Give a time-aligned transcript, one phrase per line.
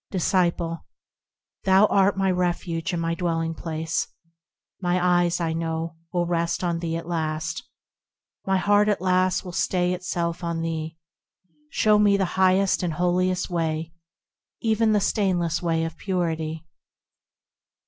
[0.09, 0.87] Disciple.
[1.65, 4.07] Thou art my refuge and my dwelling place;
[4.81, 7.61] My eyes, I know, will rest on thee at last;
[8.43, 10.97] My heart at last will stay itself on thee.
[11.69, 13.93] Show me the highest and holiest way,
[14.59, 16.65] Even the stainless way of Purity.